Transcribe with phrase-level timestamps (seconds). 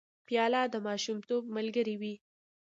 [0.27, 2.13] پیاله د ماشومتوب ملګرې وي.